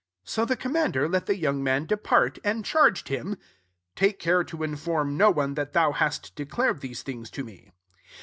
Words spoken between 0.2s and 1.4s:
££ So the commander let, the